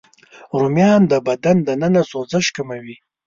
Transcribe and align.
رومیان 0.59 1.01
د 1.11 1.13
بدن 1.27 1.57
دننه 1.67 2.01
سوزش 2.11 2.45
کموي 2.55 2.95